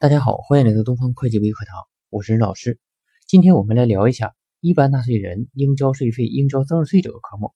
[0.00, 2.78] 大家好，欢迎来到东方会计微课堂，我是任老师。
[3.26, 7.52] 今天我们来聊一下一般纳税人应交税费、应交增值税这个科目。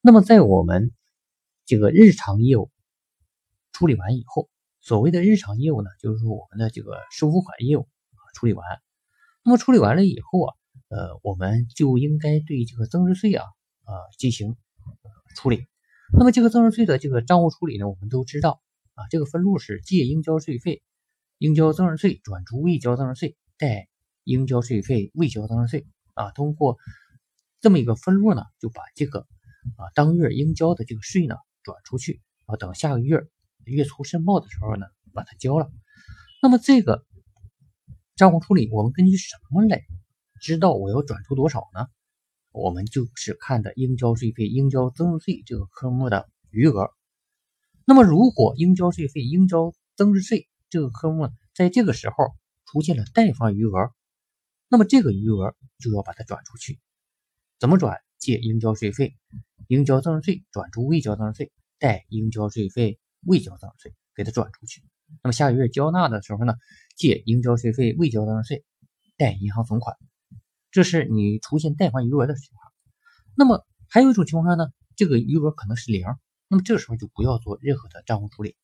[0.00, 0.90] 那么在我们
[1.66, 2.70] 这个日常业务
[3.72, 4.48] 处理完以后，
[4.80, 7.86] 所谓的日常业务呢，就是说我们的这个收付款业务
[8.32, 8.64] 处理完。
[9.44, 10.54] 那么处理完了以后啊，
[10.88, 13.44] 呃，我们就应该对这个增值税啊，
[13.84, 14.56] 呃，进行
[15.36, 15.66] 处理。
[16.18, 18.62] 那么这个增值税的这个账务处理呢，我们都知道
[18.94, 20.82] 啊，这个分录是借应交税费。
[21.42, 23.88] 应交增值税转出未交增值税，待
[24.22, 26.78] 应交税费未交增值税啊，通过
[27.60, 29.26] 这么一个分录呢，就把这个
[29.76, 33.26] 啊当月应交的这个税呢转出去啊，等下个月
[33.64, 35.68] 月初申报的时候呢，把它交了。
[36.40, 37.04] 那么这个
[38.14, 39.82] 账户处理，我们根据什么来
[40.40, 41.88] 知道我要转出多少呢？
[42.52, 46.90] 我们就是看的应交税费、应交增值税这个科目的余额。
[47.84, 53.92] 那么如果应交税费、应交增值税这个科目在这个时候出现了贷方余额，
[54.68, 56.80] 那么这个余额就要把它转出去。
[57.60, 58.00] 怎么转？
[58.18, 59.14] 借应交税费、
[59.66, 64.82] 应交增值税转出未交增值税，贷应交税费未交增值税给它转出去。
[65.22, 66.54] 那么下个月交纳的时候呢，
[66.96, 68.64] 借应交税费未交增值税，
[69.18, 69.94] 贷银行存款。
[70.70, 72.72] 这是你出现贷方余额的情况。
[73.36, 76.06] 那么还有一种情况呢，这个余额可能是零，
[76.48, 78.56] 那么这时候就不要做任何的账户处理。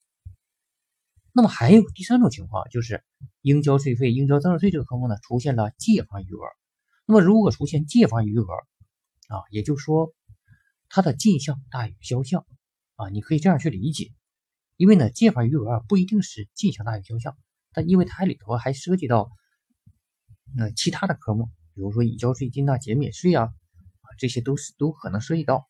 [1.39, 3.05] 那么还有第三种情况，就是
[3.43, 6.41] 应交税费、应交增值税这个科目呢出现了借方余额。
[7.07, 8.45] 那么如果出现借方余额
[9.29, 10.13] 啊，也就是说
[10.89, 12.45] 它的进项大于销项
[12.97, 14.11] 啊，你可以这样去理解。
[14.77, 17.39] 因为呢，借方余额不一定是进项大于销项，
[17.71, 19.31] 它因为它里头还涉及到
[20.57, 25.69] 那其他的科目，比如说已交税金呐、减免税啊，啊这些都是都可能涉及到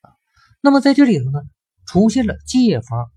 [0.00, 0.16] 啊。
[0.62, 1.42] 那么在这里头呢，
[1.84, 3.10] 出现了借方。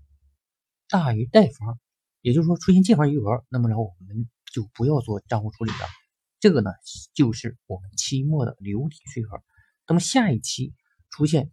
[0.94, 1.80] 大于贷方，
[2.20, 5.78] 也就是说出现借方余额，那么然后我们就不要做账户处理了。
[6.38, 6.70] 这个呢
[7.14, 9.42] 就是我们期末的留抵税额。
[9.88, 10.72] 那么下一期
[11.10, 11.50] 出现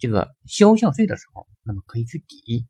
[0.00, 2.66] 这个销项税的时候，那么可以去抵。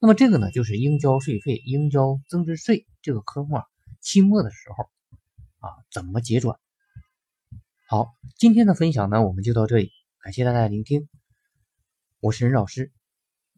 [0.00, 3.64] 那么这个呢就是应交税费、应交增值税这个科目啊，
[4.00, 4.88] 期末的时候
[5.58, 6.58] 啊怎么结转？
[7.86, 9.90] 好，今天的分享呢我们就到这里，
[10.22, 11.10] 感谢大家的聆听，
[12.20, 12.90] 我是任老师，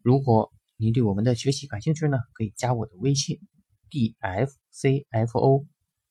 [0.01, 0.51] 如果。
[0.77, 2.17] 您对我们的学习感兴趣呢？
[2.33, 3.39] 可以加我的微信
[3.89, 5.65] ：dfcfo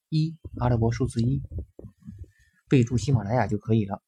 [0.09, 1.43] 一阿拉伯数字一，
[2.69, 4.03] 备注喜马拉雅就可以了。